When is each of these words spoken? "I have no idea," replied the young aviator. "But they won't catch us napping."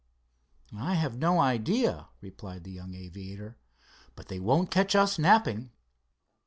"I 0.75 0.95
have 0.95 1.15
no 1.19 1.37
idea," 1.39 2.09
replied 2.21 2.63
the 2.63 2.71
young 2.71 2.95
aviator. 2.95 3.59
"But 4.15 4.29
they 4.29 4.39
won't 4.39 4.71
catch 4.71 4.95
us 4.95 5.19
napping." 5.19 5.69